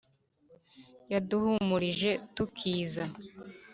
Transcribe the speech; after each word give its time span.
Yaduhumurije 1.13 2.09
tukiza 2.35 3.03